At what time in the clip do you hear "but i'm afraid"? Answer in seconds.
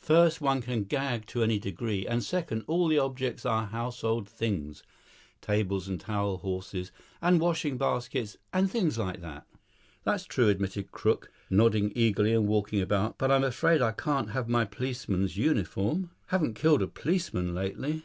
13.16-13.80